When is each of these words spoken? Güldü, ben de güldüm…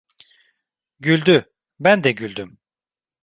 Güldü, 0.99 1.51
ben 1.79 2.03
de 2.03 2.11
güldüm… 2.11 2.57